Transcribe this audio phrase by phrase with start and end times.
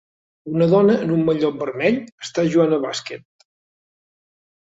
[0.51, 1.99] Una dona en un mallot vermell
[2.29, 3.47] està jugant a bàsquet